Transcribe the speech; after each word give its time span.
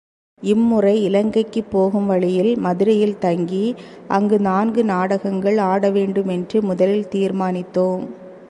இம்முறை 0.41 1.03
இலங்கைக்குப் 1.03 1.71
போகும் 1.71 2.07
வழியில் 2.07 2.57
மதுரையில் 2.57 3.19
தங்கி, 3.19 3.75
அங்கு 4.07 4.39
நான்கு 4.39 4.83
நாடகங்கள் 4.83 5.57
ஆட 5.57 5.89
வேண்டுமென்று 5.89 6.61
முதலில் 6.61 7.07
தீர்மானித்தோம். 7.11 8.07